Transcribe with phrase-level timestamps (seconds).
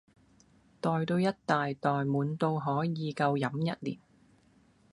[0.81, 3.99] 袋到一大袋滿到可以夠飲一年